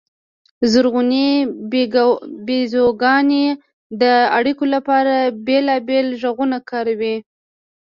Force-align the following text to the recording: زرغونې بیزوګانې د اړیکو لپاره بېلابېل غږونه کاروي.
زرغونې 0.71 1.27
بیزوګانې 2.47 3.45
د 4.01 4.03
اړیکو 4.37 4.63
لپاره 4.73 5.13
بېلابېل 5.45 6.07
غږونه 6.21 6.57
کاروي. 6.69 7.15